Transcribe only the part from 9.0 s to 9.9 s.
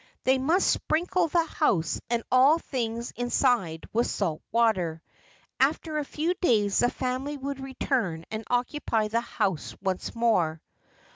the house